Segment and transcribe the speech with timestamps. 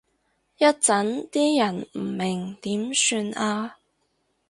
[0.57, 3.77] 一陣啲人唔明點算啊？